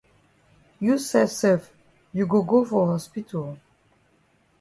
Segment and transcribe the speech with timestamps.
[0.79, 1.71] You sef sef
[2.11, 3.59] you go go for hospital.